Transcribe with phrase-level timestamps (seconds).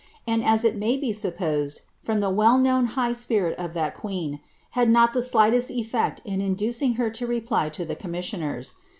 [0.25, 4.39] and as it may be supposed, from the well known I spirit of that queen,
[4.71, 8.73] had not the slightest ctlect in inducing her lo n lo the commissioners.